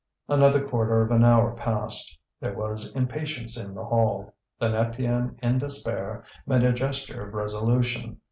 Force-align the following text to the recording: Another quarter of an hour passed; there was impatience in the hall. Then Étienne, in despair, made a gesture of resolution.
Another 0.27 0.67
quarter 0.67 1.03
of 1.03 1.11
an 1.11 1.23
hour 1.23 1.51
passed; 1.51 2.17
there 2.39 2.55
was 2.55 2.91
impatience 2.95 3.55
in 3.55 3.75
the 3.75 3.83
hall. 3.85 4.33
Then 4.59 4.71
Étienne, 4.71 5.35
in 5.43 5.59
despair, 5.59 6.23
made 6.47 6.63
a 6.63 6.73
gesture 6.73 7.21
of 7.27 7.35
resolution. 7.35 8.17